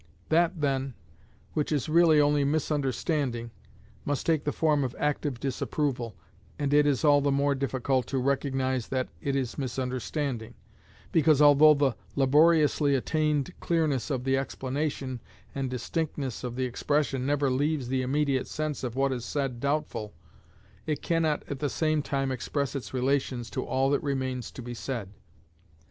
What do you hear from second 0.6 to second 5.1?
then, which is really only misunderstanding, must take the form of